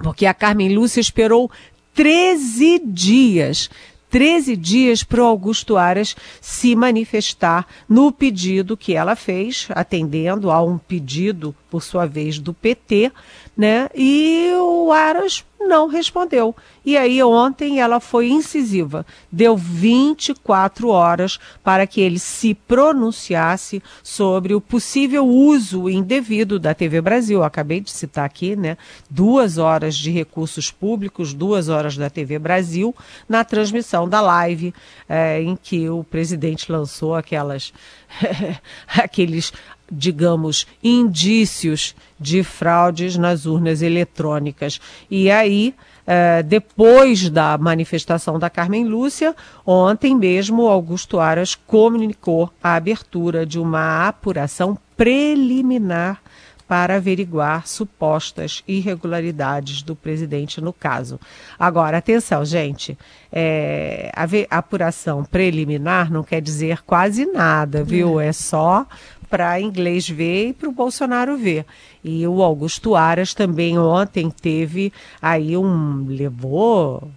porque 0.02 0.26
a 0.26 0.34
Carmen 0.34 0.74
Lúcia 0.74 1.00
esperou 1.00 1.50
13 1.94 2.80
dias 2.84 3.70
13 4.14 4.54
dias 4.54 5.02
para 5.02 5.20
o 5.20 5.26
Augusto 5.26 5.76
Aras 5.76 6.14
se 6.40 6.76
manifestar 6.76 7.66
no 7.88 8.12
pedido 8.12 8.76
que 8.76 8.94
ela 8.94 9.16
fez, 9.16 9.66
atendendo 9.70 10.52
a 10.52 10.62
um 10.62 10.78
pedido, 10.78 11.52
por 11.74 11.82
sua 11.82 12.06
vez, 12.06 12.38
do 12.38 12.54
PT, 12.54 13.10
né? 13.56 13.88
E 13.96 14.48
o 14.60 14.92
Aras 14.92 15.44
não 15.58 15.88
respondeu. 15.88 16.54
E 16.84 16.96
aí 16.96 17.20
ontem 17.20 17.80
ela 17.80 17.98
foi 17.98 18.28
incisiva, 18.28 19.04
deu 19.32 19.56
24 19.56 20.88
horas 20.88 21.38
para 21.64 21.84
que 21.84 22.00
ele 22.00 22.18
se 22.20 22.54
pronunciasse 22.54 23.82
sobre 24.02 24.54
o 24.54 24.60
possível 24.60 25.26
uso 25.26 25.88
indevido 25.88 26.60
da 26.60 26.74
TV 26.74 27.00
Brasil. 27.00 27.38
Eu 27.38 27.44
acabei 27.44 27.80
de 27.80 27.90
citar 27.90 28.24
aqui, 28.24 28.54
né? 28.54 28.76
Duas 29.10 29.58
horas 29.58 29.96
de 29.96 30.12
recursos 30.12 30.70
públicos, 30.70 31.34
duas 31.34 31.68
horas 31.68 31.96
da 31.96 32.08
TV 32.08 32.38
Brasil 32.38 32.94
na 33.28 33.42
transmissão 33.42 34.08
da 34.08 34.20
live 34.20 34.72
é, 35.08 35.42
em 35.42 35.56
que 35.56 35.88
o 35.88 36.04
presidente 36.04 36.70
lançou 36.70 37.16
aquelas 37.16 37.72
aqueles 38.86 39.52
digamos, 39.90 40.66
indícios 40.82 41.94
de 42.18 42.42
fraudes 42.42 43.16
nas 43.16 43.46
urnas 43.46 43.82
eletrônicas. 43.82 44.80
E 45.10 45.30
aí, 45.30 45.74
eh, 46.06 46.42
depois 46.42 47.28
da 47.28 47.56
manifestação 47.58 48.38
da 48.38 48.48
Carmen 48.48 48.84
Lúcia, 48.84 49.34
ontem 49.66 50.14
mesmo 50.14 50.68
Augusto 50.68 51.18
Aras 51.18 51.54
comunicou 51.54 52.50
a 52.62 52.74
abertura 52.74 53.44
de 53.44 53.58
uma 53.58 54.08
apuração 54.08 54.78
preliminar 54.96 56.20
para 56.66 56.96
averiguar 56.96 57.66
supostas 57.66 58.62
irregularidades 58.66 59.82
do 59.82 59.94
presidente 59.94 60.60
no 60.60 60.72
caso. 60.72 61.20
Agora, 61.58 61.98
atenção, 61.98 62.44
gente, 62.44 62.98
é, 63.30 64.10
a, 64.14 64.58
apuração 64.58 65.24
preliminar 65.24 66.10
não 66.10 66.22
quer 66.22 66.40
dizer 66.40 66.82
quase 66.82 67.26
nada, 67.26 67.84
viu? 67.84 68.18
É, 68.18 68.28
é 68.28 68.32
só 68.32 68.86
para 69.24 69.60
inglês 69.60 70.08
ver 70.08 70.48
e 70.48 70.52
para 70.52 70.68
o 70.68 70.72
Bolsonaro 70.72 71.36
ver. 71.36 71.66
E 72.02 72.26
o 72.26 72.42
Augusto 72.42 72.94
Aras 72.94 73.34
também 73.34 73.78
ontem 73.78 74.30
teve 74.30 74.92
aí 75.20 75.56
um 75.56 76.06
levou 76.06 77.10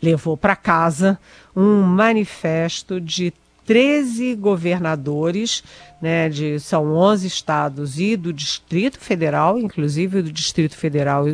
levou 0.00 0.36
para 0.36 0.54
casa 0.54 1.18
um 1.56 1.82
manifesto 1.82 3.00
de 3.00 3.32
13 3.66 4.34
governadores, 4.36 5.62
né, 6.00 6.28
de, 6.28 6.60
são 6.60 6.94
11 6.94 7.26
estados 7.26 7.98
e 7.98 8.16
do 8.16 8.32
Distrito 8.32 8.98
Federal, 8.98 9.58
inclusive 9.58 10.22
do 10.22 10.32
Distrito 10.32 10.76
Federal, 10.76 11.24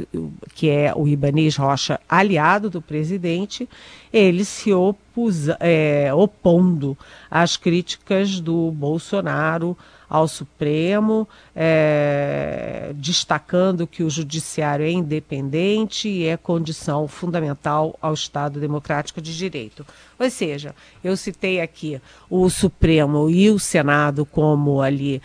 que 0.54 0.70
é 0.70 0.92
o 0.94 1.06
Ibanês 1.06 1.56
Rocha, 1.56 2.00
aliado 2.08 2.70
do 2.70 2.80
presidente, 2.80 3.68
ele 4.12 4.44
se 4.44 4.72
opus, 4.72 5.48
é, 5.60 6.12
opondo 6.14 6.96
às 7.30 7.56
críticas 7.56 8.40
do 8.40 8.70
Bolsonaro 8.70 9.76
ao 10.08 10.28
Supremo, 10.28 11.28
é, 11.56 12.92
destacando 12.94 13.84
que 13.84 14.04
o 14.04 14.08
judiciário 14.10 14.86
é 14.86 14.90
independente 14.90 16.08
e 16.08 16.26
é 16.26 16.36
condição 16.36 17.08
fundamental 17.08 17.98
ao 18.00 18.14
Estado 18.14 18.60
democrático 18.60 19.20
de 19.20 19.36
direito. 19.36 19.84
Ou 20.16 20.30
seja, 20.30 20.72
eu 21.02 21.16
citei 21.16 21.60
aqui 21.60 22.00
o 22.30 22.48
Supremo 22.48 23.28
e 23.28 23.50
o 23.50 23.58
Senado 23.58 24.24
como 24.24 24.53
ali 24.80 25.20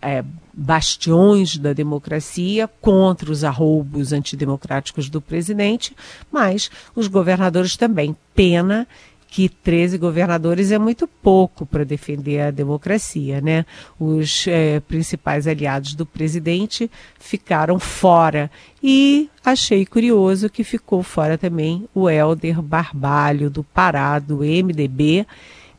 é, 0.00 0.24
bastiões 0.52 1.56
da 1.56 1.72
democracia 1.72 2.68
contra 2.80 3.30
os 3.30 3.44
arroubos 3.44 4.12
antidemocráticos 4.12 5.08
do 5.08 5.20
presidente, 5.20 5.96
mas 6.30 6.70
os 6.94 7.06
governadores 7.08 7.76
também. 7.76 8.16
Pena 8.34 8.86
que 9.32 9.48
13 9.48 9.96
governadores 9.96 10.70
é 10.70 10.78
muito 10.78 11.08
pouco 11.08 11.64
para 11.64 11.86
defender 11.86 12.42
a 12.42 12.50
democracia, 12.50 13.40
né? 13.40 13.64
Os 13.98 14.46
é, 14.46 14.78
principais 14.80 15.46
aliados 15.46 15.94
do 15.94 16.04
presidente 16.04 16.90
ficaram 17.18 17.78
fora 17.78 18.50
e 18.82 19.30
achei 19.42 19.86
curioso 19.86 20.50
que 20.50 20.62
ficou 20.62 21.02
fora 21.02 21.38
também 21.38 21.88
o 21.94 22.10
Helder 22.10 22.60
Barbalho 22.60 23.48
do 23.48 23.64
Pará, 23.64 24.18
do 24.18 24.40
MDB, 24.40 25.26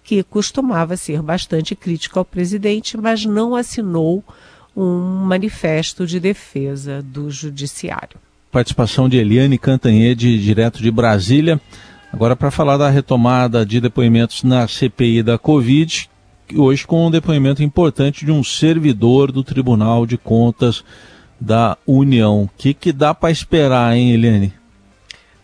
que 0.03 0.23
costumava 0.23 0.97
ser 0.97 1.21
bastante 1.21 1.75
crítico 1.75 2.19
ao 2.19 2.25
presidente, 2.25 2.97
mas 2.97 3.25
não 3.25 3.55
assinou 3.55 4.23
um 4.75 5.25
manifesto 5.25 6.05
de 6.05 6.19
defesa 6.19 7.01
do 7.01 7.29
judiciário. 7.29 8.17
Participação 8.51 9.07
de 9.07 9.17
Eliane 9.17 9.57
Cantanhede, 9.57 10.41
direto 10.41 10.81
de 10.81 10.91
Brasília. 10.91 11.59
Agora, 12.11 12.35
para 12.35 12.51
falar 12.51 12.77
da 12.77 12.89
retomada 12.89 13.65
de 13.65 13.79
depoimentos 13.79 14.43
na 14.43 14.67
CPI 14.67 15.23
da 15.23 15.37
Covid, 15.37 16.09
hoje 16.55 16.85
com 16.85 17.07
um 17.07 17.11
depoimento 17.11 17.63
importante 17.63 18.25
de 18.25 18.31
um 18.31 18.43
servidor 18.43 19.31
do 19.31 19.43
Tribunal 19.43 20.05
de 20.05 20.17
Contas 20.17 20.83
da 21.39 21.77
União. 21.87 22.43
O 22.43 22.49
que, 22.57 22.73
que 22.73 22.91
dá 22.91 23.13
para 23.13 23.31
esperar, 23.31 23.95
hein, 23.95 24.11
Eliane? 24.11 24.53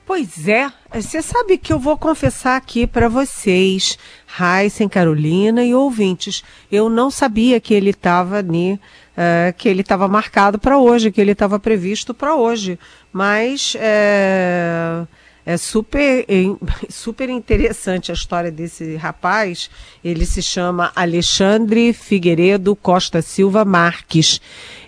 Pois 0.10 0.48
é, 0.48 0.72
você 0.92 1.22
sabe 1.22 1.56
que 1.56 1.72
eu 1.72 1.78
vou 1.78 1.96
confessar 1.96 2.58
aqui 2.58 2.88
para 2.88 3.08
vocês, 3.08 3.96
Raíssen, 4.26 4.90
Carolina 4.90 5.64
e 5.64 5.76
ouvintes, 5.76 6.44
eu 6.72 6.90
não 6.90 7.12
sabia 7.12 7.60
que 7.60 7.76
ele 7.76 7.92
estava 7.92 8.42
uh, 8.42 9.54
que 9.56 9.70
ele 9.70 9.82
estava 9.82 10.08
marcado 10.08 10.58
para 10.58 10.80
hoje, 10.80 11.12
que 11.12 11.22
ele 11.22 11.34
estava 11.34 11.60
previsto 11.60 12.12
para 12.12 12.34
hoje, 12.34 12.80
mas 13.14 13.76
uh, 13.76 15.08
é 15.50 15.58
super, 15.58 16.28
super 16.90 17.28
interessante 17.28 18.12
a 18.12 18.14
história 18.14 18.52
desse 18.52 18.96
rapaz. 18.96 19.68
Ele 20.06 20.24
se 20.24 20.44
chama 20.44 20.92
Alexandre 20.96 21.92
Figueiredo 21.92 22.76
Costa 22.76 23.20
Silva 23.20 23.66
Marques. 23.66 24.40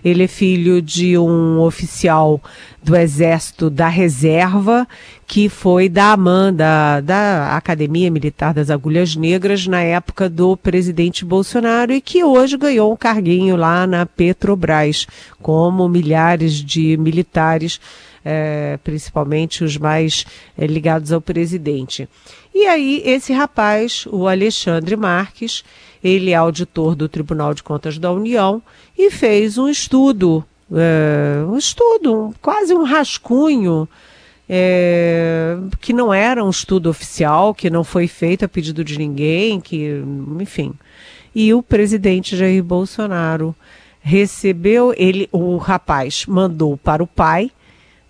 Ele 0.04 0.22
é 0.22 0.28
filho 0.28 0.80
de 0.80 1.18
um 1.18 1.58
oficial 1.58 2.40
do 2.80 2.94
Exército 2.94 3.68
da 3.68 3.88
Reserva, 3.88 4.86
que 5.26 5.48
foi 5.48 5.88
da 5.88 6.12
AMAN, 6.12 6.54
da, 6.54 7.00
da 7.00 7.56
Academia 7.56 8.08
Militar 8.08 8.54
das 8.54 8.70
Agulhas 8.70 9.16
Negras, 9.16 9.66
na 9.66 9.80
época 9.80 10.28
do 10.28 10.56
presidente 10.56 11.24
Bolsonaro, 11.24 11.92
e 11.92 12.00
que 12.00 12.22
hoje 12.22 12.56
ganhou 12.56 12.92
um 12.92 12.96
carguinho 12.96 13.56
lá 13.56 13.84
na 13.84 14.06
Petrobras, 14.06 15.08
como 15.40 15.88
milhares 15.88 16.54
de 16.54 16.96
militares 16.96 17.80
é, 18.24 18.78
principalmente 18.82 19.64
os 19.64 19.76
mais 19.76 20.24
é, 20.56 20.66
ligados 20.66 21.12
ao 21.12 21.20
presidente. 21.20 22.08
E 22.54 22.66
aí, 22.66 23.02
esse 23.04 23.32
rapaz, 23.32 24.06
o 24.10 24.28
Alexandre 24.28 24.96
Marques, 24.96 25.64
ele 26.02 26.30
é 26.30 26.34
auditor 26.34 26.94
do 26.94 27.08
Tribunal 27.08 27.54
de 27.54 27.62
Contas 27.62 27.98
da 27.98 28.12
União 28.12 28.62
e 28.98 29.10
fez 29.10 29.56
um 29.58 29.68
estudo, 29.68 30.44
é, 30.72 31.44
um 31.46 31.56
estudo, 31.56 32.14
um, 32.14 32.32
quase 32.40 32.74
um 32.74 32.82
rascunho, 32.82 33.88
é, 34.48 35.56
que 35.80 35.92
não 35.92 36.12
era 36.12 36.44
um 36.44 36.50
estudo 36.50 36.90
oficial, 36.90 37.54
que 37.54 37.70
não 37.70 37.84
foi 37.84 38.06
feito 38.06 38.44
a 38.44 38.48
pedido 38.48 38.84
de 38.84 38.98
ninguém, 38.98 39.60
que, 39.60 40.02
enfim. 40.40 40.74
E 41.34 41.54
o 41.54 41.62
presidente 41.62 42.36
Jair 42.36 42.62
Bolsonaro 42.62 43.54
recebeu, 44.02 44.92
ele, 44.96 45.28
o 45.32 45.56
rapaz 45.56 46.26
mandou 46.26 46.76
para 46.76 47.02
o 47.02 47.06
pai, 47.06 47.50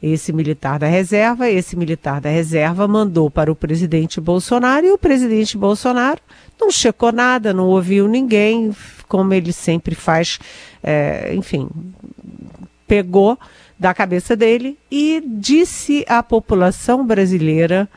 esse 0.03 0.33
militar 0.33 0.79
da 0.79 0.87
reserva, 0.87 1.49
esse 1.49 1.77
militar 1.77 2.21
da 2.21 2.29
reserva 2.29 2.89
mandou 2.89 3.31
para 3.31 3.53
o 3.53 3.55
presidente 3.55 4.21
Bolsonaro 4.21 4.85
e 4.85 4.91
o 4.91 4.99
presidente 4.99 5.57
Bolsonaro 5.57 6.21
não 6.61 6.71
checou 6.71 7.13
nada, 7.13 7.53
não 7.53 7.69
ouviu 7.69 8.09
ninguém, 8.09 8.75
como 9.07 9.33
ele 9.33 9.53
sempre 9.53 9.95
faz, 9.95 10.41
é, 10.83 11.33
enfim, 11.35 11.69
pegou 12.87 13.39
da 13.79 13.95
cabeça 13.95 14.35
dele 14.37 14.77
e 14.91 15.23
disse 15.25 16.05
à 16.09 16.23
população 16.23 17.07
brasileira 17.07 17.89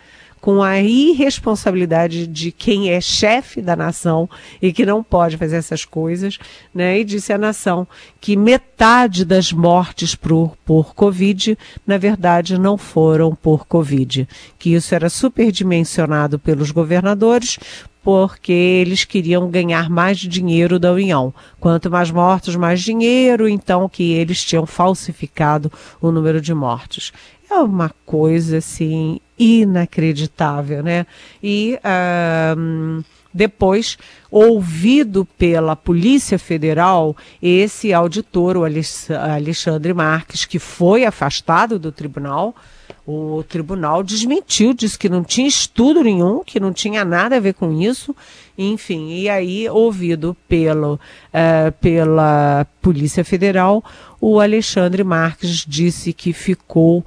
com 0.45 0.62
a 0.62 0.79
irresponsabilidade 0.79 2.27
de 2.27 2.51
quem 2.51 2.91
é 2.91 3.01
chefe 3.01 3.63
da 3.63 3.75
nação 3.75 4.29
e 4.62 4.71
que 4.71 4.86
não 4.86 5.03
pode 5.03 5.38
fazer 5.38 5.55
essas 5.55 5.84
coisas, 5.86 6.38
né? 6.71 6.99
E 6.99 7.03
disse 7.03 7.34
à 7.34 7.38
nação 7.39 7.88
que 8.21 8.38
metade 8.38 9.25
das 9.25 9.51
mortes 9.51 10.13
por, 10.13 10.55
por 10.63 10.93
Covid, 10.93 11.58
na 11.88 11.97
verdade, 11.97 12.60
não 12.60 12.77
foram 12.77 13.34
por 13.34 13.65
Covid, 13.65 14.29
que 14.60 14.75
isso 14.75 14.93
era 14.93 15.10
superdimensionado 15.10 16.38
pelos 16.38 16.69
governadores, 16.69 17.58
porque 18.05 18.53
eles 18.53 19.03
queriam 19.03 19.49
ganhar 19.49 19.89
mais 19.89 20.19
dinheiro 20.19 20.77
da 20.77 20.93
União. 20.93 21.34
Quanto 21.60 21.89
mais 21.89 22.12
mortos, 22.12 22.55
mais 22.55 22.81
dinheiro, 22.81 23.49
então 23.49 23.89
que 23.89 24.12
eles 24.12 24.43
tinham 24.43 24.67
falsificado 24.67 25.71
o 25.99 26.12
número 26.12 26.39
de 26.39 26.53
mortos. 26.53 27.12
É 27.49 27.60
uma 27.60 27.91
coisa 28.05 28.58
assim 28.58 29.19
inacreditável, 29.38 30.81
né? 30.81 31.05
E 31.43 31.77
depois, 33.34 33.97
ouvido 34.31 35.25
pela 35.38 35.75
Polícia 35.75 36.39
Federal, 36.39 37.15
esse 37.41 37.93
auditor, 37.93 38.55
o 38.55 38.63
Alexandre 38.63 39.93
Marques, 39.93 40.45
que 40.45 40.58
foi 40.58 41.03
afastado 41.03 41.77
do 41.77 41.91
tribunal, 41.91 42.55
o 43.05 43.43
tribunal 43.47 44.01
desmentiu, 44.01 44.73
disse 44.73 44.97
que 44.97 45.10
não 45.10 45.23
tinha 45.23 45.47
estudo 45.47 46.01
nenhum, 46.01 46.43
que 46.43 46.60
não 46.60 46.71
tinha 46.71 47.03
nada 47.03 47.36
a 47.36 47.39
ver 47.39 47.53
com 47.53 47.79
isso, 47.79 48.15
enfim. 48.58 49.10
E 49.10 49.29
aí, 49.29 49.69
ouvido 49.69 50.36
pelo, 50.47 50.93
uh, 50.93 51.71
pela 51.81 52.65
Polícia 52.81 53.23
Federal, 53.23 53.84
o 54.19 54.39
Alexandre 54.39 55.03
Marques 55.03 55.65
disse 55.67 56.13
que 56.13 56.34
ficou 56.34 57.05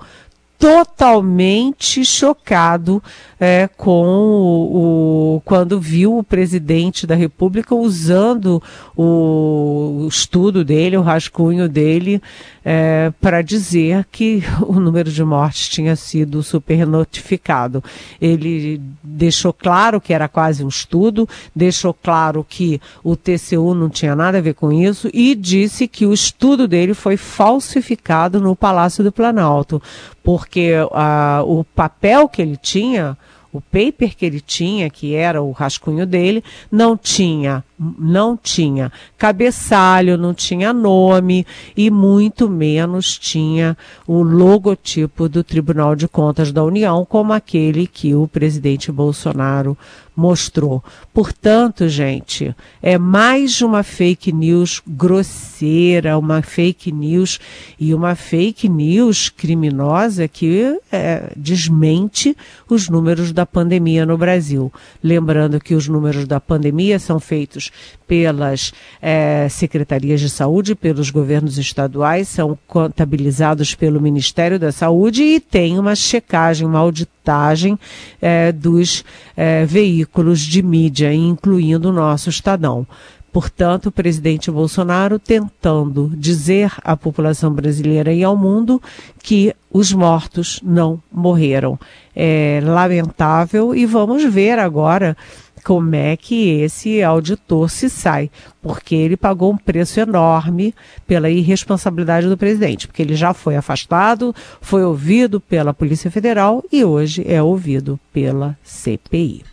totalmente 0.58 2.04
chocado 2.04 3.00
é, 3.38 3.68
com 3.76 4.04
o, 4.04 5.36
o, 5.36 5.40
quando 5.44 5.80
viu 5.80 6.18
o 6.18 6.24
presidente 6.24 7.06
da 7.06 7.14
República 7.14 7.74
usando 7.74 8.60
o, 8.96 10.02
o 10.02 10.08
estudo 10.08 10.64
dele, 10.64 10.96
o 10.96 11.02
rascunho 11.02 11.68
dele, 11.68 12.20
é, 12.64 13.12
para 13.20 13.40
dizer 13.40 14.04
que 14.10 14.42
o 14.66 14.80
número 14.80 15.10
de 15.10 15.22
mortes 15.22 15.68
tinha 15.68 15.94
sido 15.94 16.42
super 16.42 16.84
notificado. 16.84 17.82
Ele 18.20 18.80
deixou 19.02 19.52
claro 19.52 20.00
que 20.00 20.12
era 20.12 20.28
quase 20.28 20.64
um 20.64 20.68
estudo, 20.68 21.28
deixou 21.54 21.94
claro 21.94 22.44
que 22.46 22.80
o 23.04 23.14
TCU 23.14 23.74
não 23.74 23.88
tinha 23.88 24.16
nada 24.16 24.38
a 24.38 24.42
ver 24.42 24.54
com 24.54 24.72
isso 24.72 25.08
e 25.14 25.36
disse 25.36 25.86
que 25.86 26.04
o 26.04 26.12
estudo 26.12 26.66
dele 26.66 26.94
foi 26.94 27.16
falsificado 27.16 28.40
no 28.40 28.56
Palácio 28.56 29.04
do 29.04 29.12
Planalto, 29.12 29.80
porque 30.28 30.74
uh, 30.74 31.42
o 31.46 31.64
papel 31.64 32.28
que 32.28 32.42
ele 32.42 32.58
tinha, 32.58 33.16
o 33.50 33.62
paper 33.62 34.14
que 34.14 34.26
ele 34.26 34.42
tinha, 34.42 34.90
que 34.90 35.14
era 35.14 35.40
o 35.40 35.52
rascunho 35.52 36.04
dele, 36.04 36.44
não 36.70 36.98
tinha 36.98 37.64
não 37.78 38.36
tinha 38.36 38.90
cabeçalho, 39.16 40.18
não 40.18 40.34
tinha 40.34 40.72
nome 40.72 41.46
e 41.76 41.90
muito 41.90 42.48
menos 42.48 43.16
tinha 43.16 43.76
o 44.06 44.22
logotipo 44.22 45.28
do 45.28 45.44
Tribunal 45.44 45.94
de 45.94 46.08
Contas 46.08 46.50
da 46.50 46.64
União, 46.64 47.04
como 47.04 47.32
aquele 47.32 47.86
que 47.86 48.14
o 48.14 48.26
presidente 48.26 48.90
Bolsonaro 48.90 49.76
mostrou. 50.18 50.82
Portanto, 51.14 51.88
gente, 51.88 52.52
é 52.82 52.98
mais 52.98 53.62
uma 53.62 53.84
fake 53.84 54.32
news 54.32 54.82
grosseira, 54.84 56.18
uma 56.18 56.42
fake 56.42 56.90
news 56.90 57.38
e 57.78 57.94
uma 57.94 58.16
fake 58.16 58.68
news 58.68 59.28
criminosa 59.28 60.26
que 60.26 60.76
é, 60.90 61.32
desmente 61.36 62.36
os 62.68 62.88
números 62.88 63.32
da 63.32 63.46
pandemia 63.46 64.04
no 64.04 64.18
Brasil. 64.18 64.72
Lembrando 65.00 65.60
que 65.60 65.76
os 65.76 65.86
números 65.86 66.26
da 66.26 66.40
pandemia 66.40 66.98
são 66.98 67.20
feitos 67.20 67.67
pelas 68.06 68.72
é, 69.02 69.48
secretarias 69.50 70.20
de 70.20 70.30
saúde, 70.30 70.74
pelos 70.74 71.10
governos 71.10 71.58
estaduais, 71.58 72.28
são 72.28 72.58
contabilizados 72.66 73.74
pelo 73.74 74.00
Ministério 74.00 74.58
da 74.58 74.72
Saúde 74.72 75.22
e 75.22 75.40
tem 75.40 75.78
uma 75.78 75.94
checagem, 75.94 76.66
uma 76.66 76.78
auditagem 76.78 77.78
é, 78.20 78.50
dos 78.50 79.04
é, 79.36 79.64
veículos 79.66 80.40
de 80.40 80.62
mídia, 80.62 81.12
incluindo 81.12 81.90
o 81.90 81.92
nosso 81.92 82.30
Estadão. 82.30 82.86
Portanto, 83.30 83.86
o 83.86 83.92
presidente 83.92 84.50
Bolsonaro 84.50 85.18
tentando 85.18 86.10
dizer 86.16 86.72
à 86.82 86.96
população 86.96 87.52
brasileira 87.52 88.12
e 88.12 88.24
ao 88.24 88.36
mundo 88.36 88.80
que 89.22 89.54
os 89.70 89.92
mortos 89.92 90.60
não 90.62 91.00
morreram. 91.12 91.78
É 92.16 92.60
lamentável 92.64 93.74
e 93.74 93.84
vamos 93.84 94.24
ver 94.24 94.58
agora 94.58 95.16
como 95.58 95.94
é 95.94 96.16
que 96.16 96.60
esse 96.60 97.02
auditor 97.02 97.68
se 97.70 97.90
sai, 97.90 98.30
porque 98.62 98.94
ele 98.94 99.16
pagou 99.16 99.52
um 99.52 99.56
preço 99.56 100.00
enorme 100.00 100.74
pela 101.06 101.28
irresponsabilidade 101.28 102.28
do 102.28 102.36
presidente, 102.36 102.86
porque 102.86 103.02
ele 103.02 103.14
já 103.14 103.34
foi 103.34 103.56
afastado, 103.56 104.34
foi 104.60 104.84
ouvido 104.84 105.40
pela 105.40 105.74
Polícia 105.74 106.10
Federal 106.10 106.64
e 106.72 106.84
hoje 106.84 107.24
é 107.26 107.42
ouvido 107.42 107.98
pela 108.12 108.56
CPI. 108.62 109.44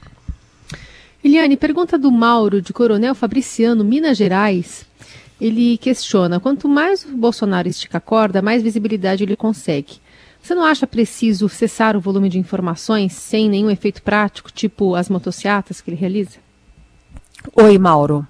Eliane, 1.23 1.57
pergunta 1.57 1.97
do 1.97 2.11
Mauro, 2.11 2.61
de 2.61 2.71
Coronel 2.71 3.15
Fabriciano, 3.15 3.83
Minas 3.83 4.15
Gerais. 4.15 4.85
Ele 5.41 5.77
questiona: 5.77 6.39
quanto 6.39 6.69
mais 6.69 7.03
o 7.03 7.17
Bolsonaro 7.17 7.67
estica 7.67 7.97
a 7.97 8.01
corda, 8.01 8.41
mais 8.41 8.61
visibilidade 8.61 9.23
ele 9.23 9.35
consegue. 9.35 10.04
Você 10.45 10.53
não 10.53 10.63
acha 10.63 10.85
preciso 10.85 11.49
cessar 11.49 11.97
o 11.97 11.99
volume 11.99 12.29
de 12.29 12.37
informações 12.37 13.13
sem 13.13 13.49
nenhum 13.49 13.71
efeito 13.71 14.03
prático, 14.03 14.51
tipo 14.51 14.93
as 14.93 15.09
motocicletas 15.09 15.81
que 15.81 15.89
ele 15.89 15.97
realiza? 15.97 16.37
Oi, 17.55 17.79
Mauro. 17.79 18.27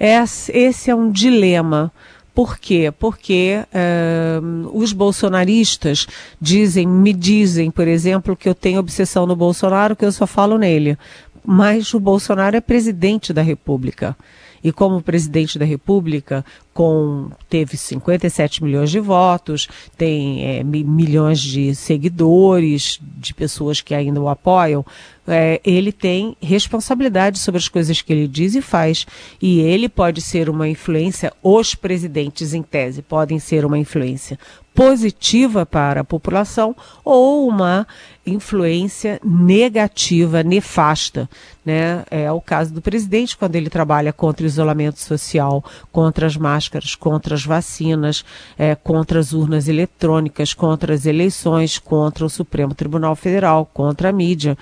Esse 0.00 0.90
é 0.90 0.94
um 0.94 1.12
dilema. 1.12 1.92
Por 2.34 2.56
quê? 2.56 2.90
Porque 2.98 3.62
uh, 3.66 4.70
os 4.72 4.94
bolsonaristas 4.94 6.06
dizem, 6.40 6.88
me 6.88 7.12
dizem, 7.12 7.70
por 7.70 7.86
exemplo, 7.86 8.34
que 8.34 8.48
eu 8.48 8.54
tenho 8.54 8.80
obsessão 8.80 9.26
no 9.26 9.36
Bolsonaro, 9.36 9.94
que 9.94 10.06
eu 10.06 10.12
só 10.12 10.26
falo 10.26 10.56
nele. 10.56 10.96
Mas 11.44 11.92
o 11.92 12.00
Bolsonaro 12.00 12.56
é 12.56 12.62
presidente 12.62 13.30
da 13.30 13.42
República 13.42 14.16
e 14.62 14.72
como 14.72 15.02
presidente 15.02 15.58
da 15.58 15.64
República, 15.64 16.44
com 16.72 17.30
teve 17.48 17.76
57 17.76 18.62
milhões 18.62 18.90
de 18.90 19.00
votos, 19.00 19.68
tem 19.96 20.44
é, 20.44 20.64
milhões 20.64 21.40
de 21.40 21.74
seguidores, 21.74 23.00
de 23.02 23.34
pessoas 23.34 23.80
que 23.80 23.94
ainda 23.94 24.20
o 24.20 24.28
apoiam, 24.28 24.84
é, 25.28 25.60
ele 25.64 25.92
tem 25.92 26.36
responsabilidade 26.40 27.38
sobre 27.38 27.58
as 27.58 27.68
coisas 27.68 28.00
que 28.02 28.12
ele 28.12 28.26
diz 28.26 28.54
e 28.54 28.62
faz. 28.62 29.06
E 29.40 29.60
ele 29.60 29.88
pode 29.88 30.20
ser 30.20 30.48
uma 30.48 30.68
influência, 30.68 31.32
os 31.42 31.74
presidentes, 31.74 32.54
em 32.54 32.62
tese, 32.62 33.02
podem 33.02 33.38
ser 33.38 33.64
uma 33.64 33.78
influência 33.78 34.38
positiva 34.78 35.66
para 35.66 36.02
a 36.02 36.04
população 36.04 36.74
ou 37.04 37.48
uma 37.48 37.84
influência 38.24 39.20
negativa, 39.24 40.44
nefasta. 40.44 41.28
Né? 41.64 42.04
É 42.10 42.30
o 42.30 42.40
caso 42.40 42.72
do 42.72 42.80
presidente, 42.80 43.36
quando 43.36 43.56
ele 43.56 43.68
trabalha 43.68 44.12
contra 44.12 44.44
o 44.44 44.46
isolamento 44.46 45.00
social, 45.00 45.64
contra 45.90 46.26
as 46.26 46.36
máscaras, 46.36 46.94
contra 46.94 47.34
as 47.34 47.44
vacinas, 47.44 48.24
é, 48.56 48.76
contra 48.76 49.18
as 49.18 49.32
urnas 49.32 49.66
eletrônicas, 49.66 50.54
contra 50.54 50.94
as 50.94 51.06
eleições, 51.06 51.78
contra 51.78 52.24
o 52.24 52.30
Supremo 52.30 52.72
Tribunal 52.72 53.16
Federal, 53.16 53.66
contra 53.66 54.10
a 54.10 54.12
mídia, 54.12 54.56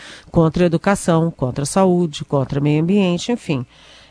contra 0.57 0.64
a 0.64 0.66
educação, 0.66 1.31
contra 1.31 1.64
a 1.64 1.66
saúde, 1.66 2.25
contra 2.25 2.59
o 2.59 2.62
meio 2.62 2.83
ambiente, 2.83 3.31
enfim. 3.31 3.66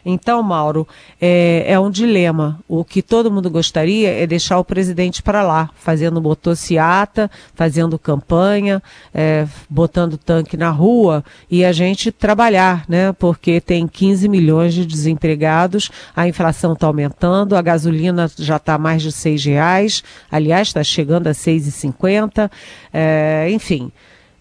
Então, 0.05 0.43
Mauro, 0.43 0.87
é, 1.19 1.65
é, 1.67 1.79
um 1.79 1.89
dilema. 1.89 2.59
O 2.67 2.85
que 2.85 3.01
todo 3.01 3.31
mundo 3.31 3.49
gostaria 3.49 4.11
é 4.11 4.27
deixar 4.27 4.59
o 4.59 4.63
presidente 4.63 5.23
para 5.23 5.41
lá, 5.41 5.71
fazendo 5.73 6.21
motociata, 6.21 7.31
fazendo 7.55 7.97
campanha, 7.97 8.83
é, 9.11 9.47
botando 9.67 10.15
tanque 10.15 10.55
na 10.55 10.69
rua 10.69 11.25
e 11.49 11.65
a 11.65 11.71
gente 11.71 12.11
trabalhar, 12.11 12.85
né? 12.87 13.11
Porque 13.13 13.59
tem 13.59 13.87
15 13.87 14.29
milhões 14.29 14.75
de 14.75 14.85
desempregados, 14.85 15.89
a 16.15 16.27
inflação 16.27 16.73
está 16.73 16.85
aumentando, 16.85 17.55
a 17.55 17.61
gasolina 17.63 18.29
já 18.37 18.57
está 18.57 18.77
mais 18.77 19.01
de 19.01 19.11
seis 19.11 19.43
reais, 19.43 20.03
aliás, 20.31 20.67
está 20.67 20.83
chegando 20.83 21.25
a 21.25 21.31
6,50, 21.31 22.51
é, 22.93 23.47
enfim. 23.49 23.91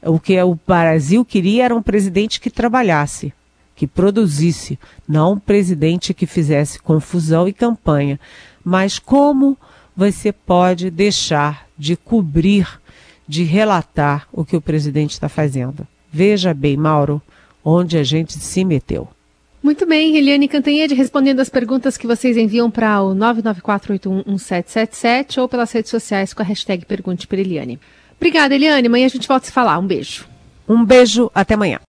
O 0.06 0.20
que 0.20 0.40
o 0.42 0.58
Brasil 0.66 1.24
queria 1.24 1.64
era 1.64 1.74
um 1.74 1.82
presidente 1.82 2.40
que 2.40 2.50
trabalhasse, 2.50 3.32
que 3.74 3.86
produzisse, 3.86 4.78
não 5.08 5.32
um 5.32 5.38
presidente 5.38 6.14
que 6.14 6.26
fizesse 6.26 6.80
confusão 6.80 7.48
e 7.48 7.52
campanha. 7.52 8.20
Mas 8.64 8.98
como 8.98 9.58
você 9.96 10.32
pode 10.32 10.90
deixar 10.90 11.66
de 11.78 11.96
cobrir, 11.96 12.80
de 13.26 13.44
relatar 13.44 14.28
o 14.32 14.44
que 14.44 14.56
o 14.56 14.60
presidente 14.60 15.12
está 15.12 15.28
fazendo? 15.28 15.86
Veja 16.12 16.52
bem, 16.54 16.76
Mauro, 16.76 17.20
onde 17.64 17.98
a 17.98 18.04
gente 18.04 18.34
se 18.34 18.64
meteu. 18.64 19.08
Muito 19.62 19.86
bem, 19.86 20.16
Eliane 20.16 20.46
Cantanhede 20.46 20.94
respondendo 20.94 21.40
as 21.40 21.48
perguntas 21.48 21.96
que 21.96 22.06
vocês 22.06 22.36
enviam 22.36 22.70
para 22.70 23.00
o 23.00 23.14
994811777 23.14 25.40
ou 25.40 25.48
pelas 25.48 25.72
redes 25.72 25.90
sociais 25.90 26.34
com 26.34 26.42
a 26.42 26.44
hashtag 26.44 26.84
Pergunte 26.84 27.26
para 27.26 27.40
Eliane. 27.40 27.80
Obrigada, 28.16 28.54
Eliane. 28.54 28.86
Amanhã 28.86 29.06
a 29.06 29.08
gente 29.10 29.28
volta 29.28 29.44
a 29.44 29.46
se 29.46 29.52
falar. 29.52 29.78
Um 29.78 29.86
beijo. 29.86 30.26
Um 30.68 30.84
beijo, 30.84 31.30
até 31.34 31.54
amanhã. 31.54 31.80